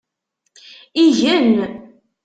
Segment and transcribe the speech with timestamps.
[1.03, 1.47] Igen.